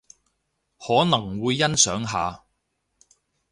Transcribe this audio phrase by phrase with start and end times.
[0.79, 2.43] 可能會欣賞下